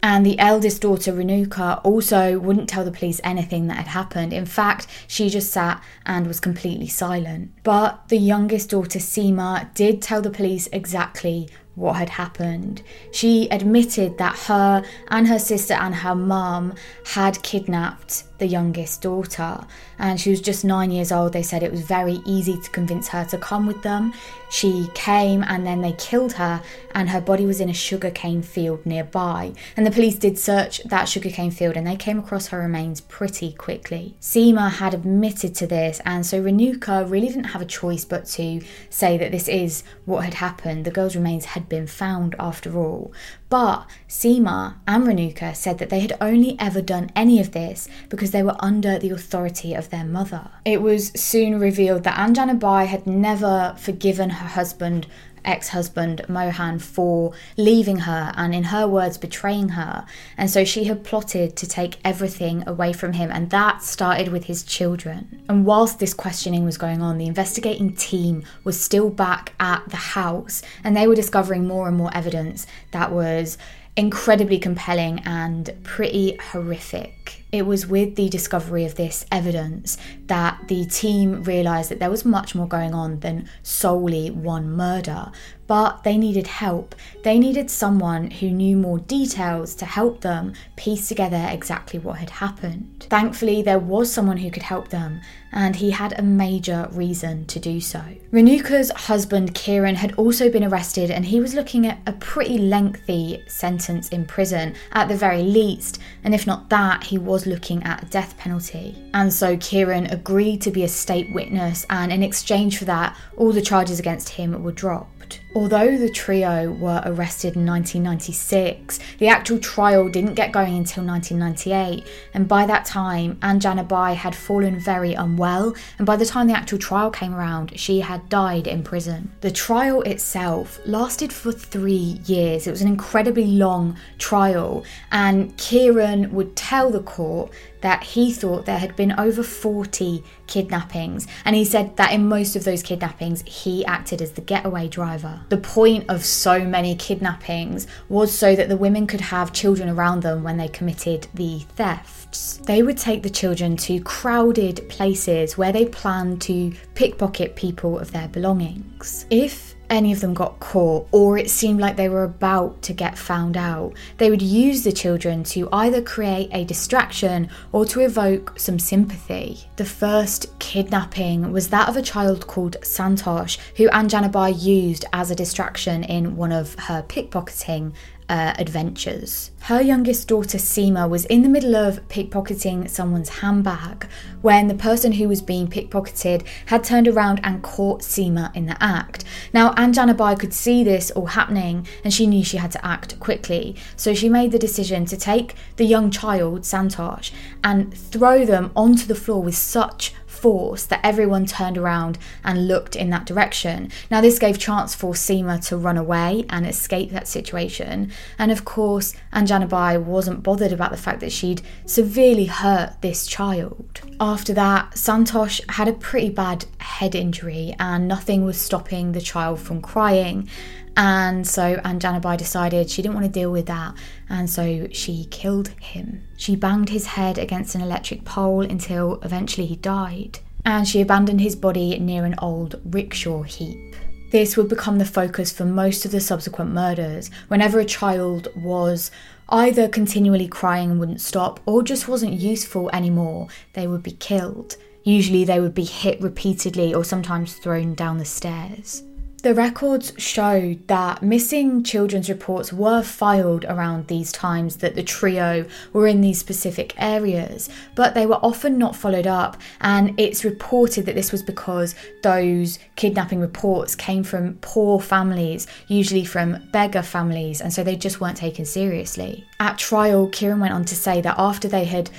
And 0.03 0.25
the 0.25 0.39
eldest 0.39 0.81
daughter, 0.81 1.13
Renuka, 1.13 1.81
also 1.83 2.39
wouldn't 2.39 2.69
tell 2.69 2.85
the 2.85 2.91
police 2.91 3.21
anything 3.23 3.67
that 3.67 3.77
had 3.77 3.87
happened. 3.87 4.33
In 4.33 4.45
fact, 4.45 4.87
she 5.07 5.29
just 5.29 5.51
sat 5.51 5.81
and 6.05 6.27
was 6.27 6.39
completely 6.39 6.87
silent. 6.87 7.51
But 7.63 8.07
the 8.09 8.17
youngest 8.17 8.69
daughter, 8.69 8.99
Seema, 8.99 9.73
did 9.73 10.01
tell 10.01 10.21
the 10.21 10.29
police 10.29 10.67
exactly 10.71 11.49
what 11.75 11.95
had 11.95 12.09
happened. 12.09 12.81
She 13.11 13.47
admitted 13.49 14.17
that 14.17 14.37
her 14.47 14.83
and 15.07 15.27
her 15.27 15.39
sister 15.39 15.73
and 15.73 15.95
her 15.95 16.15
mum 16.15 16.73
had 17.05 17.41
kidnapped 17.43 18.23
the 18.39 18.47
youngest 18.47 19.03
daughter, 19.03 19.59
and 19.99 20.19
she 20.19 20.31
was 20.31 20.41
just 20.41 20.65
nine 20.65 20.89
years 20.89 21.11
old. 21.11 21.31
They 21.31 21.43
said 21.43 21.61
it 21.61 21.71
was 21.71 21.81
very 21.81 22.21
easy 22.25 22.59
to 22.59 22.69
convince 22.71 23.07
her 23.09 23.23
to 23.25 23.37
come 23.37 23.67
with 23.67 23.83
them. 23.83 24.13
She 24.49 24.89
came 24.95 25.43
and 25.43 25.65
then 25.65 25.81
they 25.81 25.93
killed 25.93 26.33
her, 26.33 26.61
and 26.95 27.09
her 27.09 27.21
body 27.21 27.45
was 27.45 27.61
in 27.61 27.69
a 27.69 27.73
sugarcane 27.73 28.41
field 28.41 28.83
nearby. 28.85 29.53
And 29.77 29.85
the 29.85 29.91
police 29.91 30.15
did 30.15 30.39
search 30.39 30.83
that 30.85 31.07
sugarcane 31.07 31.51
field 31.51 31.77
and 31.77 31.85
they 31.85 31.95
came 31.95 32.17
across 32.17 32.47
her 32.47 32.59
remains 32.59 32.99
pretty 32.99 33.53
quickly. 33.53 34.15
Seema 34.19 34.71
had 34.71 34.95
admitted 34.95 35.53
to 35.55 35.67
this, 35.67 36.01
and 36.03 36.25
so 36.25 36.41
Renuka 36.41 37.09
really 37.09 37.27
didn't 37.27 37.45
have 37.45 37.61
a 37.61 37.65
choice 37.65 38.05
but 38.05 38.25
to 38.25 38.61
say 38.89 39.17
that 39.17 39.31
this 39.31 39.47
is 39.47 39.83
what 40.05 40.25
had 40.25 40.33
happened. 40.33 40.83
The 40.83 40.91
girl's 40.91 41.15
remains 41.15 41.45
had 41.45 41.60
been 41.69 41.87
found 41.87 42.35
after 42.39 42.77
all. 42.77 43.13
But 43.49 43.85
Seema 44.07 44.75
and 44.87 45.05
Renuka 45.05 45.55
said 45.55 45.77
that 45.79 45.89
they 45.89 45.99
had 45.99 46.17
only 46.21 46.55
ever 46.59 46.81
done 46.81 47.11
any 47.15 47.39
of 47.39 47.51
this 47.51 47.87
because 48.09 48.31
they 48.31 48.43
were 48.43 48.55
under 48.59 48.97
the 48.97 49.09
authority 49.09 49.73
of 49.73 49.89
their 49.89 50.05
mother. 50.05 50.49
It 50.65 50.81
was 50.81 51.11
soon 51.19 51.59
revealed 51.59 52.03
that 52.03 52.17
Anjanabai 52.17 52.85
had 52.85 53.05
never 53.05 53.75
forgiven 53.77 54.29
her 54.29 54.47
husband 54.47 55.07
ex 55.45 55.69
husband 55.69 56.21
Mohan 56.27 56.79
for 56.79 57.33
leaving 57.57 57.99
her 57.99 58.31
and, 58.35 58.53
in 58.53 58.65
her 58.65 58.87
words, 58.87 59.17
betraying 59.17 59.69
her. 59.69 60.05
And 60.37 60.49
so 60.49 60.63
she 60.63 60.85
had 60.85 61.03
plotted 61.03 61.55
to 61.57 61.67
take 61.67 61.99
everything 62.03 62.63
away 62.67 62.93
from 62.93 63.13
him, 63.13 63.31
and 63.31 63.49
that 63.49 63.83
started 63.83 64.29
with 64.29 64.45
his 64.45 64.63
children. 64.63 65.43
And 65.49 65.65
whilst 65.65 65.99
this 65.99 66.13
questioning 66.13 66.65
was 66.65 66.77
going 66.77 67.01
on, 67.01 67.17
the 67.17 67.27
investigating 67.27 67.95
team 67.95 68.43
was 68.63 68.79
still 68.79 69.09
back 69.09 69.53
at 69.59 69.87
the 69.89 69.97
house, 69.97 70.61
and 70.83 70.95
they 70.95 71.07
were 71.07 71.15
discovering 71.15 71.67
more 71.67 71.87
and 71.87 71.97
more 71.97 72.11
evidence 72.13 72.67
that 72.91 73.11
was 73.11 73.57
incredibly 73.95 74.57
compelling 74.57 75.19
and 75.25 75.73
pretty 75.83 76.37
horrific. 76.37 77.40
It 77.51 77.65
was 77.65 77.85
with 77.85 78.15
the 78.15 78.29
discovery 78.29 78.85
of 78.85 78.95
this 78.95 79.25
evidence 79.29 79.97
that 80.27 80.67
the 80.69 80.85
team 80.85 81.43
realised 81.43 81.91
that 81.91 81.99
there 81.99 82.09
was 82.09 82.23
much 82.23 82.55
more 82.55 82.67
going 82.67 82.93
on 82.93 83.19
than 83.19 83.49
solely 83.61 84.31
one 84.31 84.71
murder, 84.71 85.31
but 85.71 86.03
they 86.03 86.17
needed 86.17 86.47
help. 86.47 86.95
They 87.23 87.39
needed 87.39 87.71
someone 87.71 88.29
who 88.29 88.49
knew 88.49 88.75
more 88.75 88.99
details 88.99 89.73
to 89.75 89.85
help 89.85 90.19
them 90.19 90.51
piece 90.75 91.07
together 91.07 91.47
exactly 91.49 91.97
what 91.97 92.17
had 92.17 92.29
happened. 92.29 93.07
Thankfully, 93.09 93.61
there 93.61 93.79
was 93.79 94.11
someone 94.11 94.35
who 94.35 94.51
could 94.51 94.63
help 94.63 94.89
them, 94.89 95.21
and 95.53 95.77
he 95.77 95.91
had 95.91 96.19
a 96.19 96.23
major 96.23 96.89
reason 96.91 97.45
to 97.45 97.57
do 97.57 97.79
so. 97.79 98.03
Renuka's 98.33 98.91
husband, 98.91 99.53
Kiran, 99.53 99.95
had 99.95 100.11
also 100.15 100.49
been 100.49 100.65
arrested, 100.65 101.09
and 101.09 101.23
he 101.23 101.39
was 101.39 101.53
looking 101.53 101.87
at 101.87 101.99
a 102.05 102.11
pretty 102.11 102.57
lengthy 102.57 103.41
sentence 103.47 104.09
in 104.09 104.25
prison, 104.25 104.75
at 104.91 105.07
the 105.07 105.15
very 105.15 105.41
least, 105.41 106.01
and 106.25 106.35
if 106.35 106.45
not 106.45 106.69
that, 106.69 107.05
he 107.05 107.17
was 107.17 107.45
looking 107.47 107.81
at 107.83 108.03
a 108.03 108.07
death 108.07 108.37
penalty. 108.37 108.97
And 109.13 109.31
so 109.31 109.55
Kiran 109.55 110.11
agreed 110.11 110.61
to 110.63 110.71
be 110.71 110.83
a 110.83 110.89
state 110.89 111.31
witness, 111.31 111.85
and 111.89 112.11
in 112.11 112.23
exchange 112.23 112.77
for 112.77 112.85
that, 112.85 113.15
all 113.37 113.53
the 113.53 113.61
charges 113.61 113.99
against 113.99 114.27
him 114.27 114.61
were 114.63 114.73
dropped. 114.73 115.39
Although 115.53 115.97
the 115.97 116.09
trio 116.09 116.71
were 116.71 117.01
arrested 117.05 117.57
in 117.57 117.65
1996, 117.65 118.99
the 119.17 119.27
actual 119.27 119.59
trial 119.59 120.07
didn't 120.07 120.35
get 120.35 120.53
going 120.53 120.77
until 120.77 121.03
1998, 121.03 122.07
and 122.33 122.47
by 122.47 122.65
that 122.65 122.85
time, 122.85 123.35
Anjana 123.41 123.85
Bai 123.85 124.13
had 124.13 124.33
fallen 124.33 124.79
very 124.79 125.13
unwell, 125.13 125.75
and 125.97 126.07
by 126.07 126.15
the 126.15 126.25
time 126.25 126.47
the 126.47 126.53
actual 126.53 126.79
trial 126.79 127.11
came 127.11 127.35
around, 127.35 127.77
she 127.77 127.99
had 127.99 128.29
died 128.29 128.65
in 128.65 128.81
prison. 128.81 129.29
The 129.41 129.51
trial 129.51 130.01
itself 130.03 130.79
lasted 130.85 131.33
for 131.33 131.51
three 131.51 132.21
years. 132.25 132.65
It 132.65 132.71
was 132.71 132.81
an 132.81 132.87
incredibly 132.87 133.47
long 133.47 133.97
trial, 134.19 134.85
and 135.11 135.57
Kiran 135.57 136.31
would 136.31 136.55
tell 136.55 136.91
the 136.91 137.03
court 137.03 137.51
that 137.81 138.03
he 138.03 138.31
thought 138.31 138.65
there 138.65 138.79
had 138.79 138.95
been 138.95 139.11
over 139.19 139.43
40 139.43 140.23
kidnappings, 140.47 141.27
and 141.45 141.55
he 141.55 141.65
said 141.65 141.97
that 141.97 142.13
in 142.13 142.27
most 142.27 142.55
of 142.55 142.63
those 142.63 142.83
kidnappings, 142.83 143.43
he 143.45 143.85
acted 143.85 144.21
as 144.21 144.31
the 144.31 144.41
getaway 144.41 144.87
driver. 144.87 145.41
The 145.49 145.57
point 145.57 146.05
of 146.09 146.23
so 146.23 146.63
many 146.63 146.95
kidnappings 146.95 147.87
was 148.09 148.35
so 148.35 148.55
that 148.55 148.69
the 148.69 148.77
women 148.77 149.07
could 149.07 149.21
have 149.21 149.53
children 149.53 149.89
around 149.89 150.21
them 150.21 150.43
when 150.43 150.57
they 150.57 150.67
committed 150.67 151.27
the 151.33 151.59
thefts. 151.75 152.57
They 152.57 152.83
would 152.83 152.97
take 152.97 153.23
the 153.23 153.29
children 153.29 153.75
to 153.77 153.99
crowded 154.01 154.87
places 154.89 155.57
where 155.57 155.71
they 155.71 155.85
planned 155.85 156.41
to 156.43 156.73
pickpocket 156.95 157.55
people 157.55 157.99
of 157.99 158.11
their 158.11 158.27
belongings. 158.27 159.25
If 159.29 159.70
any 159.91 160.11
of 160.11 160.21
them 160.21 160.33
got 160.33 160.59
caught 160.59 161.07
or 161.11 161.37
it 161.37 161.49
seemed 161.49 161.79
like 161.79 161.97
they 161.97 162.09
were 162.09 162.23
about 162.23 162.81
to 162.81 162.93
get 162.93 163.17
found 163.17 163.57
out, 163.57 163.93
they 164.17 164.31
would 164.31 164.41
use 164.41 164.83
the 164.83 164.91
children 164.91 165.43
to 165.43 165.69
either 165.71 166.01
create 166.01 166.49
a 166.53 166.63
distraction 166.63 167.49
or 167.71 167.85
to 167.85 167.99
evoke 167.99 168.53
some 168.57 168.79
sympathy. 168.79 169.59
The 169.75 169.85
first 169.85 170.57
kidnapping 170.59 171.51
was 171.51 171.69
that 171.69 171.89
of 171.89 171.97
a 171.97 172.01
child 172.01 172.47
called 172.47 172.77
Santosh, 172.81 173.57
who 173.75 173.89
Anjanabai 173.89 174.63
used 174.63 175.05
as 175.13 175.29
a 175.29 175.35
distraction 175.35 176.03
in 176.05 176.37
one 176.37 176.53
of 176.53 176.73
her 176.75 177.03
pickpocketing 177.03 177.93
uh, 178.31 178.53
adventures. 178.57 179.51
Her 179.63 179.81
youngest 179.81 180.29
daughter 180.29 180.57
Seema 180.57 181.07
was 181.07 181.25
in 181.25 181.43
the 181.43 181.49
middle 181.49 181.75
of 181.75 182.07
pickpocketing 182.07 182.89
someone's 182.89 183.41
handbag 183.41 184.07
when 184.41 184.69
the 184.69 184.73
person 184.73 185.11
who 185.11 185.27
was 185.27 185.41
being 185.41 185.67
pickpocketed 185.67 186.47
had 186.67 186.81
turned 186.81 187.09
around 187.09 187.41
and 187.43 187.61
caught 187.61 188.01
Seema 188.01 188.55
in 188.55 188.67
the 188.67 188.81
act. 188.81 189.25
Now, 189.53 189.73
Anjana 189.73 190.15
Bai 190.15 190.35
could 190.35 190.53
see 190.53 190.81
this 190.81 191.11
all 191.11 191.25
happening 191.25 191.85
and 192.05 192.13
she 192.13 192.25
knew 192.25 192.41
she 192.41 192.55
had 192.55 192.71
to 192.71 192.85
act 192.85 193.19
quickly, 193.19 193.75
so 193.97 194.13
she 194.13 194.29
made 194.29 194.53
the 194.53 194.57
decision 194.57 195.03
to 195.07 195.17
take 195.17 195.53
the 195.75 195.85
young 195.85 196.09
child, 196.09 196.61
Santosh, 196.61 197.31
and 197.65 197.93
throw 197.93 198.45
them 198.45 198.71
onto 198.77 199.05
the 199.05 199.13
floor 199.13 199.43
with 199.43 199.55
such 199.55 200.13
force 200.41 200.85
that 200.85 200.99
everyone 201.03 201.45
turned 201.45 201.77
around 201.77 202.17
and 202.43 202.67
looked 202.67 202.95
in 202.95 203.11
that 203.11 203.25
direction. 203.25 203.91
Now, 204.09 204.21
this 204.21 204.39
gave 204.39 204.57
chance 204.57 204.95
for 204.95 205.13
Seema 205.13 205.63
to 205.67 205.77
run 205.77 205.97
away 205.97 206.45
and 206.49 206.65
escape 206.65 207.11
that 207.11 207.27
situation. 207.27 208.11
And 208.39 208.51
of 208.51 208.65
course, 208.65 209.13
Anjana 209.31 209.69
Bai 209.69 209.97
wasn't 209.97 210.43
bothered 210.43 210.73
about 210.73 210.91
the 210.91 210.97
fact 210.97 211.19
that 211.19 211.31
she'd 211.31 211.61
severely 211.85 212.45
hurt 212.45 212.97
this 213.01 213.27
child. 213.27 214.01
After 214.19 214.53
that, 214.53 214.91
Santosh 214.91 215.61
had 215.69 215.87
a 215.87 215.93
pretty 215.93 216.29
bad 216.29 216.65
head 216.79 217.13
injury 217.15 217.75
and 217.79 218.07
nothing 218.07 218.43
was 218.43 218.59
stopping 218.59 219.11
the 219.11 219.21
child 219.21 219.59
from 219.59 219.81
crying. 219.81 220.49
And 220.97 221.47
so 221.47 221.77
Anjana 221.77 222.21
Bai 222.21 222.35
decided 222.35 222.89
she 222.89 223.01
didn't 223.01 223.15
want 223.15 223.25
to 223.25 223.31
deal 223.31 223.51
with 223.51 223.65
that, 223.67 223.95
and 224.29 224.49
so 224.49 224.87
she 224.91 225.25
killed 225.31 225.69
him. 225.79 226.23
She 226.37 226.55
banged 226.55 226.89
his 226.89 227.07
head 227.07 227.37
against 227.37 227.75
an 227.75 227.81
electric 227.81 228.25
pole 228.25 228.61
until 228.61 229.19
eventually 229.21 229.67
he 229.67 229.77
died, 229.77 230.39
and 230.65 230.87
she 230.87 231.01
abandoned 231.01 231.41
his 231.41 231.55
body 231.55 231.97
near 231.97 232.25
an 232.25 232.35
old 232.39 232.81
rickshaw 232.83 233.43
heap. 233.43 233.95
This 234.31 234.55
would 234.55 234.69
become 234.69 234.97
the 234.97 235.05
focus 235.05 235.51
for 235.51 235.65
most 235.65 236.05
of 236.05 236.11
the 236.11 236.21
subsequent 236.21 236.71
murders. 236.71 237.29
Whenever 237.49 237.79
a 237.79 237.85
child 237.85 238.47
was 238.55 239.11
either 239.49 239.89
continually 239.89 240.47
crying 240.47 240.91
and 240.91 240.99
wouldn't 240.99 241.19
stop 241.19 241.59
or 241.65 241.83
just 241.83 242.07
wasn't 242.07 242.33
useful 242.33 242.89
anymore, 242.93 243.47
they 243.73 243.87
would 243.87 244.03
be 244.03 244.11
killed. 244.11 244.77
Usually, 245.03 245.43
they 245.43 245.59
would 245.59 245.73
be 245.73 245.83
hit 245.83 246.21
repeatedly 246.21 246.93
or 246.93 247.03
sometimes 247.03 247.55
thrown 247.55 247.93
down 247.93 248.19
the 248.19 248.25
stairs. 248.25 249.03
The 249.41 249.55
records 249.55 250.13
showed 250.17 250.87
that 250.87 251.23
missing 251.23 251.83
children's 251.83 252.29
reports 252.29 252.71
were 252.71 253.01
filed 253.01 253.65
around 253.65 254.05
these 254.05 254.31
times 254.31 254.75
that 254.77 254.93
the 254.93 255.01
trio 255.01 255.65
were 255.93 256.05
in 256.05 256.21
these 256.21 256.37
specific 256.37 256.93
areas, 256.97 257.67
but 257.95 258.13
they 258.13 258.27
were 258.27 258.35
often 258.35 258.77
not 258.77 258.95
followed 258.95 259.25
up. 259.25 259.57
And 259.79 260.13
it's 260.19 260.45
reported 260.45 261.07
that 261.07 261.15
this 261.15 261.31
was 261.31 261.41
because 261.41 261.95
those 262.21 262.77
kidnapping 262.95 263.39
reports 263.39 263.95
came 263.95 264.23
from 264.23 264.59
poor 264.61 264.99
families, 264.99 265.65
usually 265.87 266.23
from 266.23 266.69
beggar 266.71 267.01
families, 267.01 267.61
and 267.61 267.73
so 267.73 267.83
they 267.83 267.95
just 267.95 268.21
weren't 268.21 268.37
taken 268.37 268.65
seriously. 268.65 269.43
At 269.59 269.79
trial, 269.79 270.27
Kiran 270.27 270.59
went 270.59 270.73
on 270.75 270.85
to 270.85 270.95
say 270.95 271.19
that 271.21 271.39
after 271.39 271.67
they 271.67 271.85
had 271.85 272.11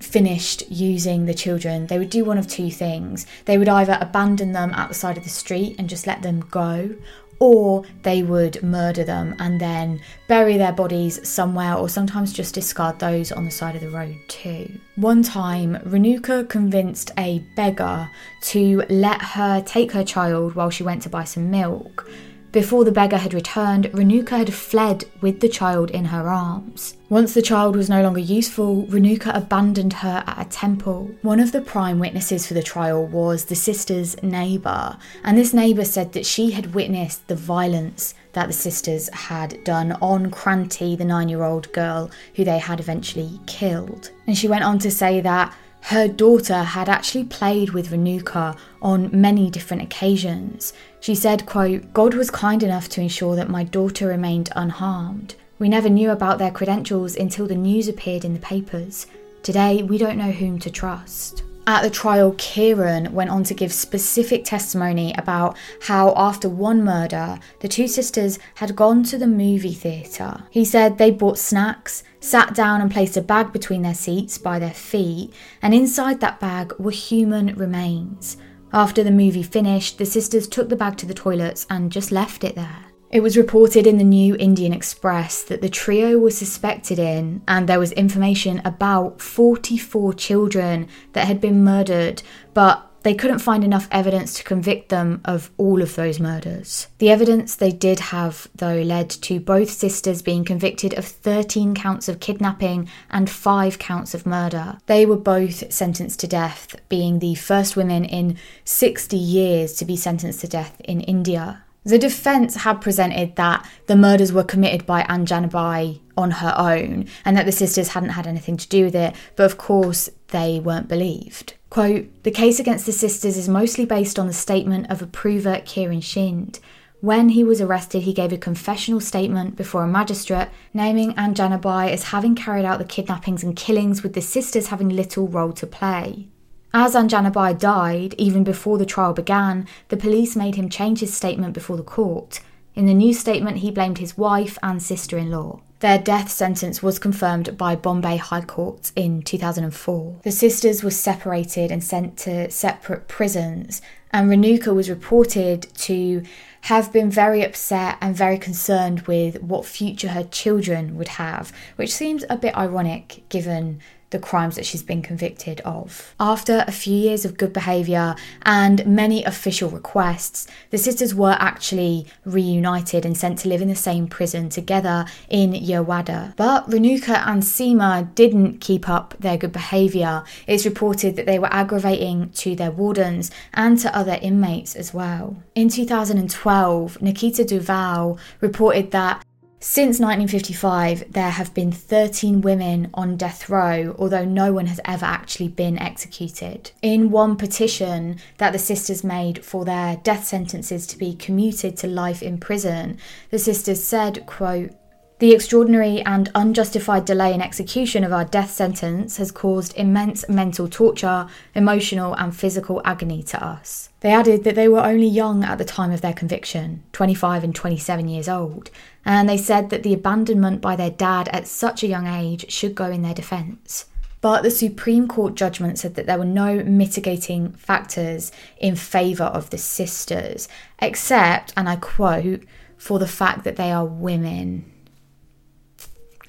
finished 0.00 0.68
using 0.70 1.26
the 1.26 1.34
children, 1.34 1.86
they 1.86 1.98
would 1.98 2.10
do 2.10 2.24
one 2.24 2.38
of 2.38 2.48
two 2.48 2.70
things. 2.70 3.26
They 3.44 3.58
would 3.58 3.68
either 3.68 3.98
abandon 4.00 4.52
them 4.52 4.72
at 4.74 4.88
the 4.88 4.94
side 4.94 5.16
of 5.16 5.24
the 5.24 5.30
street 5.30 5.76
and 5.78 5.88
just 5.88 6.06
let 6.06 6.22
them 6.22 6.40
go, 6.50 6.94
or 7.38 7.84
they 8.02 8.22
would 8.22 8.62
murder 8.62 9.02
them 9.02 9.34
and 9.38 9.60
then 9.60 10.00
bury 10.28 10.58
their 10.58 10.72
bodies 10.72 11.26
somewhere, 11.26 11.74
or 11.74 11.88
sometimes 11.88 12.32
just 12.32 12.54
discard 12.54 12.98
those 12.98 13.32
on 13.32 13.44
the 13.44 13.50
side 13.50 13.74
of 13.74 13.80
the 13.80 13.88
road 13.88 14.16
too. 14.28 14.70
One 14.96 15.22
time, 15.22 15.76
Renuka 15.86 16.48
convinced 16.48 17.12
a 17.18 17.38
beggar 17.56 18.10
to 18.42 18.82
let 18.90 19.22
her 19.22 19.62
take 19.62 19.92
her 19.92 20.04
child 20.04 20.54
while 20.54 20.70
she 20.70 20.82
went 20.82 21.02
to 21.02 21.08
buy 21.08 21.24
some 21.24 21.50
milk. 21.50 22.06
Before 22.52 22.84
the 22.84 22.90
beggar 22.90 23.18
had 23.18 23.32
returned, 23.32 23.84
Renuka 23.92 24.36
had 24.36 24.52
fled 24.52 25.04
with 25.20 25.38
the 25.38 25.48
child 25.48 25.88
in 25.92 26.06
her 26.06 26.28
arms. 26.28 26.96
Once 27.08 27.32
the 27.32 27.42
child 27.42 27.76
was 27.76 27.88
no 27.88 28.02
longer 28.02 28.18
useful, 28.18 28.86
Renuka 28.86 29.32
abandoned 29.36 29.92
her 29.92 30.24
at 30.26 30.46
a 30.46 30.50
temple. 30.50 31.12
One 31.22 31.38
of 31.38 31.52
the 31.52 31.60
prime 31.60 32.00
witnesses 32.00 32.48
for 32.48 32.54
the 32.54 32.62
trial 32.62 33.06
was 33.06 33.44
the 33.44 33.54
sister's 33.54 34.20
neighbour, 34.20 34.96
and 35.22 35.38
this 35.38 35.54
neighbour 35.54 35.84
said 35.84 36.12
that 36.14 36.26
she 36.26 36.50
had 36.50 36.74
witnessed 36.74 37.28
the 37.28 37.36
violence 37.36 38.14
that 38.32 38.48
the 38.48 38.52
sisters 38.52 39.08
had 39.10 39.62
done 39.62 39.92
on 40.02 40.32
Kranti, 40.32 40.98
the 40.98 41.04
nine 41.04 41.28
year 41.28 41.44
old 41.44 41.72
girl 41.72 42.10
who 42.34 42.44
they 42.44 42.58
had 42.58 42.80
eventually 42.80 43.38
killed. 43.46 44.10
And 44.26 44.36
she 44.36 44.48
went 44.48 44.64
on 44.64 44.80
to 44.80 44.90
say 44.90 45.20
that 45.20 45.54
her 45.82 46.06
daughter 46.06 46.62
had 46.62 46.88
actually 46.88 47.24
played 47.24 47.70
with 47.70 47.90
Renuka 47.90 48.56
on 48.82 49.10
many 49.12 49.50
different 49.50 49.82
occasions. 49.82 50.72
She 51.00 51.14
said, 51.14 51.46
quote, 51.46 51.92
God 51.92 52.14
was 52.14 52.30
kind 52.30 52.62
enough 52.62 52.88
to 52.90 53.00
ensure 53.00 53.34
that 53.36 53.48
my 53.48 53.64
daughter 53.64 54.06
remained 54.06 54.50
unharmed. 54.54 55.34
We 55.58 55.68
never 55.68 55.88
knew 55.88 56.10
about 56.10 56.38
their 56.38 56.50
credentials 56.50 57.16
until 57.16 57.46
the 57.46 57.54
news 57.54 57.88
appeared 57.88 58.24
in 58.24 58.34
the 58.34 58.40
papers. 58.40 59.06
Today, 59.42 59.82
we 59.82 59.98
don't 59.98 60.18
know 60.18 60.32
whom 60.32 60.58
to 60.60 60.70
trust. 60.70 61.42
At 61.70 61.82
the 61.82 61.90
trial, 61.90 62.32
Kiran 62.32 63.12
went 63.12 63.30
on 63.30 63.44
to 63.44 63.54
give 63.54 63.72
specific 63.72 64.44
testimony 64.44 65.14
about 65.16 65.56
how, 65.82 66.12
after 66.16 66.48
one 66.48 66.82
murder, 66.82 67.38
the 67.60 67.68
two 67.68 67.86
sisters 67.86 68.40
had 68.56 68.74
gone 68.74 69.04
to 69.04 69.16
the 69.16 69.28
movie 69.28 69.74
theatre. 69.74 70.42
He 70.50 70.64
said 70.64 70.98
they 70.98 71.12
bought 71.12 71.38
snacks, 71.38 72.02
sat 72.18 72.56
down 72.56 72.80
and 72.80 72.90
placed 72.90 73.16
a 73.16 73.22
bag 73.22 73.52
between 73.52 73.82
their 73.82 73.94
seats 73.94 74.36
by 74.36 74.58
their 74.58 74.74
feet, 74.74 75.32
and 75.62 75.72
inside 75.72 76.18
that 76.18 76.40
bag 76.40 76.72
were 76.80 76.90
human 76.90 77.54
remains. 77.54 78.36
After 78.72 79.04
the 79.04 79.12
movie 79.12 79.44
finished, 79.44 79.98
the 79.98 80.06
sisters 80.06 80.48
took 80.48 80.70
the 80.70 80.76
bag 80.76 80.96
to 80.96 81.06
the 81.06 81.14
toilets 81.14 81.68
and 81.70 81.92
just 81.92 82.10
left 82.10 82.42
it 82.42 82.56
there. 82.56 82.89
It 83.10 83.24
was 83.24 83.36
reported 83.36 83.88
in 83.88 83.98
the 83.98 84.04
New 84.04 84.36
Indian 84.36 84.72
Express 84.72 85.42
that 85.42 85.62
the 85.62 85.68
trio 85.68 86.16
was 86.16 86.38
suspected 86.38 86.96
in, 86.96 87.42
and 87.48 87.68
there 87.68 87.80
was 87.80 87.90
information 87.92 88.62
about 88.64 89.20
44 89.20 90.14
children 90.14 90.86
that 91.12 91.26
had 91.26 91.40
been 91.40 91.64
murdered, 91.64 92.22
but 92.54 92.86
they 93.02 93.14
couldn't 93.14 93.40
find 93.40 93.64
enough 93.64 93.88
evidence 93.90 94.34
to 94.34 94.44
convict 94.44 94.90
them 94.90 95.22
of 95.24 95.50
all 95.56 95.82
of 95.82 95.96
those 95.96 96.20
murders. 96.20 96.86
The 96.98 97.10
evidence 97.10 97.56
they 97.56 97.72
did 97.72 97.98
have, 97.98 98.46
though, 98.54 98.80
led 98.82 99.10
to 99.10 99.40
both 99.40 99.70
sisters 99.70 100.22
being 100.22 100.44
convicted 100.44 100.96
of 100.96 101.04
13 101.04 101.74
counts 101.74 102.08
of 102.08 102.20
kidnapping 102.20 102.88
and 103.10 103.28
5 103.28 103.78
counts 103.80 104.14
of 104.14 104.24
murder. 104.24 104.78
They 104.86 105.04
were 105.04 105.16
both 105.16 105.72
sentenced 105.72 106.20
to 106.20 106.28
death, 106.28 106.76
being 106.88 107.18
the 107.18 107.34
first 107.34 107.74
women 107.74 108.04
in 108.04 108.36
60 108.64 109.16
years 109.16 109.72
to 109.74 109.84
be 109.84 109.96
sentenced 109.96 110.42
to 110.42 110.48
death 110.48 110.80
in 110.84 111.00
India. 111.00 111.64
The 111.84 111.98
defence 111.98 112.56
had 112.56 112.82
presented 112.82 113.36
that 113.36 113.66
the 113.86 113.96
murders 113.96 114.32
were 114.32 114.44
committed 114.44 114.84
by 114.84 115.02
Anjanabai 115.04 116.00
on 116.16 116.30
her 116.32 116.54
own 116.56 117.06
and 117.24 117.36
that 117.36 117.46
the 117.46 117.52
sisters 117.52 117.88
hadn't 117.88 118.10
had 118.10 118.26
anything 118.26 118.58
to 118.58 118.68
do 118.68 118.84
with 118.84 118.94
it, 118.94 119.14
but 119.34 119.44
of 119.44 119.56
course 119.56 120.10
they 120.28 120.60
weren't 120.60 120.88
believed. 120.88 121.54
Quote, 121.70 122.06
the 122.22 122.30
case 122.30 122.60
against 122.60 122.84
the 122.84 122.92
sisters 122.92 123.36
is 123.36 123.48
mostly 123.48 123.86
based 123.86 124.18
on 124.18 124.26
the 124.26 124.32
statement 124.32 124.90
of 124.90 125.00
approver 125.00 125.54
Kiran 125.60 126.02
Shind. 126.02 126.60
When 127.00 127.30
he 127.30 127.42
was 127.42 127.62
arrested, 127.62 128.02
he 128.02 128.12
gave 128.12 128.32
a 128.32 128.36
confessional 128.36 129.00
statement 129.00 129.56
before 129.56 129.84
a 129.84 129.88
magistrate, 129.88 130.50
naming 130.74 131.14
Anjanabai 131.14 131.90
as 131.90 132.04
having 132.04 132.34
carried 132.34 132.66
out 132.66 132.78
the 132.78 132.84
kidnappings 132.84 133.42
and 133.42 133.56
killings, 133.56 134.02
with 134.02 134.12
the 134.12 134.20
sisters 134.20 134.66
having 134.66 134.90
little 134.90 135.26
role 135.26 135.52
to 135.54 135.66
play. 135.66 136.28
As 136.72 136.94
Anjanabai 136.94 137.58
died, 137.58 138.14
even 138.16 138.44
before 138.44 138.78
the 138.78 138.86
trial 138.86 139.12
began, 139.12 139.66
the 139.88 139.96
police 139.96 140.36
made 140.36 140.54
him 140.54 140.68
change 140.68 141.00
his 141.00 141.12
statement 141.12 141.52
before 141.52 141.76
the 141.76 141.82
court. 141.82 142.40
In 142.76 142.86
the 142.86 142.94
new 142.94 143.12
statement, 143.12 143.58
he 143.58 143.72
blamed 143.72 143.98
his 143.98 144.16
wife 144.16 144.56
and 144.62 144.80
sister 144.80 145.18
in 145.18 145.30
law. 145.32 145.60
Their 145.80 145.98
death 145.98 146.30
sentence 146.30 146.82
was 146.82 146.98
confirmed 146.98 147.56
by 147.56 147.74
Bombay 147.74 148.18
High 148.18 148.42
Court 148.42 148.92
in 148.94 149.22
2004. 149.22 150.20
The 150.22 150.30
sisters 150.30 150.84
were 150.84 150.90
separated 150.90 151.72
and 151.72 151.82
sent 151.82 152.18
to 152.18 152.50
separate 152.50 153.08
prisons, 153.08 153.82
and 154.12 154.30
Renuka 154.30 154.74
was 154.74 154.90
reported 154.90 155.66
to 155.78 156.22
have 156.62 156.92
been 156.92 157.10
very 157.10 157.42
upset 157.42 157.96
and 158.00 158.14
very 158.14 158.38
concerned 158.38 159.02
with 159.02 159.42
what 159.42 159.64
future 159.64 160.08
her 160.08 160.24
children 160.24 160.96
would 160.98 161.08
have, 161.08 161.50
which 161.76 161.92
seems 161.92 162.24
a 162.28 162.36
bit 162.36 162.56
ironic 162.56 163.24
given 163.28 163.80
the 164.10 164.18
crimes 164.18 164.56
that 164.56 164.66
she's 164.66 164.82
been 164.82 165.02
convicted 165.02 165.60
of. 165.60 166.14
After 166.18 166.64
a 166.66 166.72
few 166.72 166.94
years 166.94 167.24
of 167.24 167.38
good 167.38 167.52
behaviour 167.52 168.14
and 168.42 168.84
many 168.86 169.24
official 169.24 169.70
requests, 169.70 170.46
the 170.70 170.78
sisters 170.78 171.14
were 171.14 171.36
actually 171.38 172.06
reunited 172.24 173.04
and 173.06 173.16
sent 173.16 173.38
to 173.40 173.48
live 173.48 173.62
in 173.62 173.68
the 173.68 173.74
same 173.74 174.06
prison 174.08 174.48
together 174.48 175.06
in 175.28 175.52
Yerwada. 175.52 176.34
But 176.36 176.68
Renuka 176.68 177.26
and 177.26 177.42
Seema 177.42 178.14
didn't 178.14 178.60
keep 178.60 178.88
up 178.88 179.14
their 179.18 179.36
good 179.36 179.52
behaviour. 179.52 180.24
It's 180.46 180.64
reported 180.64 181.16
that 181.16 181.26
they 181.26 181.38
were 181.38 181.52
aggravating 181.52 182.30
to 182.30 182.54
their 182.54 182.70
wardens 182.70 183.30
and 183.54 183.78
to 183.78 183.96
other 183.96 184.18
inmates 184.20 184.74
as 184.74 184.92
well. 184.92 185.36
In 185.54 185.68
2012, 185.68 187.00
Nikita 187.00 187.44
Doval 187.44 188.18
reported 188.40 188.90
that 188.90 189.24
since 189.62 190.00
1955, 190.00 191.12
there 191.12 191.28
have 191.28 191.52
been 191.52 191.70
13 191.70 192.40
women 192.40 192.88
on 192.94 193.18
death 193.18 193.50
row, 193.50 193.94
although 193.98 194.24
no 194.24 194.54
one 194.54 194.64
has 194.66 194.80
ever 194.86 195.04
actually 195.04 195.48
been 195.48 195.78
executed. 195.78 196.70
In 196.80 197.10
one 197.10 197.36
petition 197.36 198.18
that 198.38 198.52
the 198.54 198.58
sisters 198.58 199.04
made 199.04 199.44
for 199.44 199.66
their 199.66 199.96
death 199.96 200.24
sentences 200.24 200.86
to 200.86 200.96
be 200.96 201.14
commuted 201.14 201.76
to 201.76 201.86
life 201.86 202.22
in 202.22 202.38
prison, 202.38 202.96
the 203.28 203.38
sisters 203.38 203.84
said, 203.84 204.24
quote, 204.24 204.72
the 205.20 205.34
extraordinary 205.34 206.00
and 206.00 206.30
unjustified 206.34 207.04
delay 207.04 207.34
in 207.34 207.42
execution 207.42 208.04
of 208.04 208.12
our 208.14 208.24
death 208.24 208.52
sentence 208.52 209.18
has 209.18 209.30
caused 209.30 209.76
immense 209.76 210.26
mental 210.30 210.66
torture, 210.66 211.28
emotional 211.54 212.14
and 212.14 212.34
physical 212.34 212.80
agony 212.86 213.22
to 213.24 213.44
us. 213.44 213.90
They 214.00 214.12
added 214.12 214.44
that 214.44 214.54
they 214.54 214.66
were 214.66 214.82
only 214.82 215.06
young 215.06 215.44
at 215.44 215.58
the 215.58 215.66
time 215.66 215.92
of 215.92 216.00
their 216.00 216.14
conviction, 216.14 216.84
25 216.94 217.44
and 217.44 217.54
27 217.54 218.08
years 218.08 218.30
old, 218.30 218.70
and 219.04 219.28
they 219.28 219.36
said 219.36 219.70
that 219.70 219.82
the 219.82 219.94
abandonment 219.94 220.60
by 220.60 220.76
their 220.76 220.90
dad 220.90 221.28
at 221.28 221.46
such 221.46 221.82
a 221.82 221.88
young 221.88 222.06
age 222.06 222.50
should 222.50 222.74
go 222.74 222.86
in 222.86 223.02
their 223.02 223.14
defence. 223.14 223.86
But 224.20 224.42
the 224.42 224.50
Supreme 224.50 225.08
Court 225.08 225.34
judgment 225.34 225.78
said 225.78 225.94
that 225.94 226.06
there 226.06 226.18
were 226.18 226.24
no 226.24 226.62
mitigating 226.62 227.52
factors 227.52 228.30
in 228.58 228.76
favour 228.76 229.24
of 229.24 229.48
the 229.48 229.58
sisters, 229.58 230.48
except, 230.78 231.54
and 231.56 231.68
I 231.68 231.76
quote, 231.76 232.44
for 232.76 232.98
the 232.98 233.08
fact 233.08 233.44
that 233.44 233.56
they 233.56 233.72
are 233.72 233.86
women. 233.86 234.70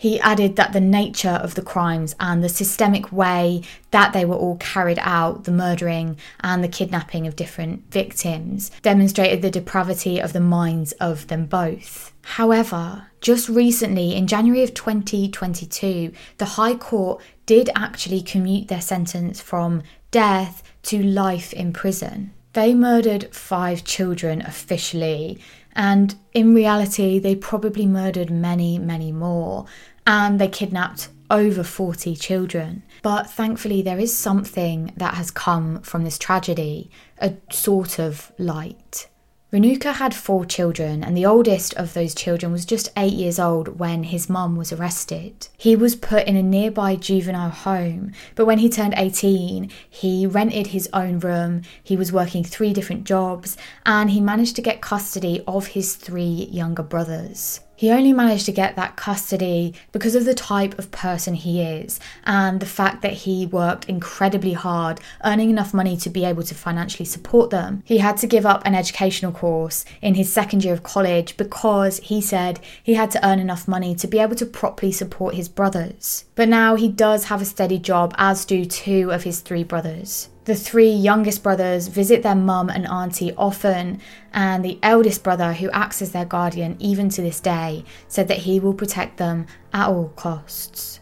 He 0.01 0.19
added 0.19 0.55
that 0.55 0.73
the 0.73 0.81
nature 0.81 1.29
of 1.43 1.53
the 1.53 1.61
crimes 1.61 2.15
and 2.19 2.43
the 2.43 2.49
systemic 2.49 3.11
way 3.11 3.61
that 3.91 4.13
they 4.13 4.25
were 4.25 4.35
all 4.35 4.57
carried 4.57 4.97
out, 4.99 5.43
the 5.43 5.51
murdering 5.51 6.17
and 6.39 6.63
the 6.63 6.67
kidnapping 6.67 7.27
of 7.27 7.35
different 7.35 7.91
victims, 7.91 8.71
demonstrated 8.81 9.43
the 9.43 9.51
depravity 9.51 10.17
of 10.17 10.33
the 10.33 10.39
minds 10.39 10.91
of 10.93 11.27
them 11.27 11.45
both. 11.45 12.13
However, 12.23 13.09
just 13.21 13.47
recently, 13.47 14.15
in 14.15 14.25
January 14.25 14.63
of 14.63 14.73
2022, 14.73 16.11
the 16.39 16.45
High 16.45 16.77
Court 16.77 17.21
did 17.45 17.69
actually 17.75 18.23
commute 18.23 18.69
their 18.69 18.81
sentence 18.81 19.39
from 19.39 19.83
death 20.09 20.63
to 20.81 21.03
life 21.03 21.53
in 21.53 21.73
prison. 21.73 22.33
They 22.53 22.73
murdered 22.73 23.33
five 23.35 23.83
children 23.83 24.41
officially, 24.41 25.39
and 25.73 26.15
in 26.33 26.53
reality, 26.53 27.19
they 27.19 27.35
probably 27.35 27.85
murdered 27.85 28.29
many, 28.29 28.77
many 28.77 29.11
more, 29.11 29.67
and 30.05 30.39
they 30.39 30.47
kidnapped 30.47 31.09
over 31.29 31.63
40 31.63 32.15
children. 32.15 32.83
But 33.01 33.29
thankfully, 33.29 33.81
there 33.81 33.99
is 33.99 34.15
something 34.15 34.91
that 34.97 35.15
has 35.15 35.31
come 35.31 35.81
from 35.81 36.03
this 36.03 36.17
tragedy 36.17 36.91
a 37.17 37.33
sort 37.49 37.99
of 37.99 38.31
light. 38.37 39.07
Renuka 39.51 39.95
had 39.95 40.15
four 40.15 40.45
children, 40.45 41.03
and 41.03 41.15
the 41.15 41.25
oldest 41.25 41.73
of 41.73 41.93
those 41.93 42.15
children 42.15 42.53
was 42.53 42.63
just 42.63 42.89
eight 42.95 43.11
years 43.11 43.37
old 43.37 43.79
when 43.79 44.03
his 44.05 44.29
mum 44.29 44.55
was 44.55 44.71
arrested. 44.71 45.49
He 45.57 45.75
was 45.75 45.93
put 45.93 46.25
in 46.25 46.37
a 46.37 46.43
nearby 46.43 46.95
juvenile 46.95 47.49
home, 47.49 48.13
but 48.35 48.45
when 48.45 48.59
he 48.59 48.69
turned 48.69 48.93
18, 48.95 49.69
he 49.89 50.25
rented 50.25 50.67
his 50.67 50.87
own 50.93 51.19
room, 51.19 51.63
he 51.83 51.97
was 51.97 52.13
working 52.13 52.45
three 52.45 52.71
different 52.71 53.03
jobs, 53.03 53.57
and 53.85 54.11
he 54.11 54.21
managed 54.21 54.55
to 54.55 54.61
get 54.61 54.79
custody 54.79 55.43
of 55.45 55.67
his 55.67 55.95
three 55.95 56.47
younger 56.49 56.83
brothers. 56.83 57.59
He 57.81 57.89
only 57.89 58.13
managed 58.13 58.45
to 58.45 58.51
get 58.51 58.75
that 58.75 58.95
custody 58.95 59.73
because 59.91 60.13
of 60.13 60.23
the 60.23 60.35
type 60.35 60.77
of 60.77 60.91
person 60.91 61.33
he 61.33 61.63
is 61.63 61.99
and 62.25 62.59
the 62.59 62.67
fact 62.67 63.01
that 63.01 63.13
he 63.13 63.47
worked 63.47 63.89
incredibly 63.89 64.53
hard, 64.53 64.99
earning 65.25 65.49
enough 65.49 65.73
money 65.73 65.97
to 65.97 66.09
be 66.11 66.23
able 66.23 66.43
to 66.43 66.53
financially 66.53 67.05
support 67.05 67.49
them. 67.49 67.81
He 67.83 67.97
had 67.97 68.17
to 68.17 68.27
give 68.27 68.45
up 68.45 68.61
an 68.65 68.75
educational 68.75 69.31
course 69.31 69.83
in 69.99 70.13
his 70.13 70.31
second 70.31 70.63
year 70.63 70.75
of 70.75 70.83
college 70.83 71.37
because 71.37 71.97
he 71.97 72.21
said 72.21 72.59
he 72.83 72.93
had 72.93 73.09
to 73.09 73.27
earn 73.27 73.39
enough 73.39 73.67
money 73.67 73.95
to 73.95 74.07
be 74.07 74.19
able 74.19 74.35
to 74.35 74.45
properly 74.45 74.91
support 74.91 75.33
his 75.33 75.49
brothers. 75.49 76.25
But 76.35 76.49
now 76.49 76.75
he 76.75 76.87
does 76.87 77.25
have 77.25 77.41
a 77.41 77.45
steady 77.45 77.79
job, 77.79 78.13
as 78.19 78.45
do 78.45 78.63
two 78.63 79.11
of 79.11 79.23
his 79.23 79.39
three 79.39 79.63
brothers. 79.63 80.29
The 80.45 80.55
three 80.55 80.89
youngest 80.89 81.43
brothers 81.43 81.87
visit 81.87 82.23
their 82.23 82.35
mum 82.35 82.69
and 82.69 82.87
auntie 82.87 83.33
often, 83.35 84.01
and 84.33 84.65
the 84.65 84.79
eldest 84.81 85.23
brother, 85.23 85.53
who 85.53 85.69
acts 85.69 86.01
as 86.01 86.13
their 86.13 86.25
guardian 86.25 86.77
even 86.79 87.09
to 87.09 87.21
this 87.21 87.39
day, 87.39 87.85
said 88.07 88.27
that 88.27 88.39
he 88.39 88.59
will 88.59 88.73
protect 88.73 89.17
them 89.17 89.45
at 89.71 89.87
all 89.87 90.09
costs. 90.15 90.99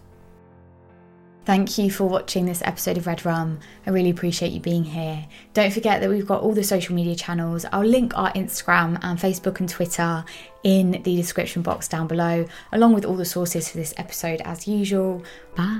Thank 1.45 1.79
you 1.79 1.89
for 1.89 2.03
watching 2.03 2.45
this 2.45 2.61
episode 2.63 2.97
of 2.97 3.07
Red 3.07 3.25
Rum. 3.25 3.59
I 3.87 3.89
really 3.89 4.11
appreciate 4.11 4.51
you 4.51 4.59
being 4.59 4.83
here. 4.83 5.25
Don't 5.53 5.73
forget 5.73 5.99
that 5.99 6.09
we've 6.09 6.27
got 6.27 6.43
all 6.43 6.53
the 6.53 6.63
social 6.63 6.93
media 6.93 7.15
channels. 7.15 7.65
I'll 7.71 7.83
link 7.83 8.15
our 8.15 8.31
Instagram 8.33 8.99
and 9.01 9.17
Facebook 9.17 9.59
and 9.59 9.67
Twitter 9.67 10.25
in 10.63 10.91
the 10.91 11.15
description 11.15 11.63
box 11.63 11.87
down 11.87 12.07
below, 12.07 12.45
along 12.71 12.93
with 12.93 13.05
all 13.05 13.15
the 13.15 13.25
sources 13.25 13.69
for 13.69 13.77
this 13.77 13.95
episode 13.97 14.41
as 14.41 14.67
usual. 14.67 15.23
Bye. 15.55 15.79